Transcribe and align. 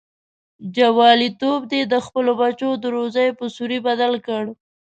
جواليتوب 0.75 1.59
دې 1.71 1.81
د 1.93 1.95
خپلو 2.05 2.31
بچو 2.41 2.69
د 2.77 2.85
روزۍ 2.95 3.27
په 3.39 3.45
سوري 3.55 3.79
بدل 3.87 4.13
کړ. 4.27 4.43